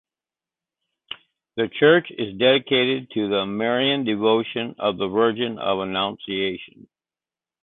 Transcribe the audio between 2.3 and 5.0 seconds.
dedicated to the Marian devotion of